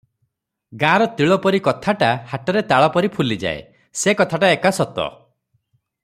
[0.83, 3.61] ଗାଁର ତିଳପରି କଥାଟା ହାଟରେ ତାଳପରି ଫୁଲିଯାଏ,
[4.05, 5.07] ସେ କଥାଟା ଏକା ସତ।